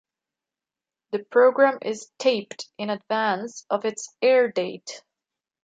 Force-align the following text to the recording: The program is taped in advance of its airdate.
The 1.11 1.19
program 1.25 1.77
is 1.83 2.09
taped 2.17 2.67
in 2.79 2.89
advance 2.89 3.67
of 3.69 3.85
its 3.85 4.11
airdate. 4.23 5.03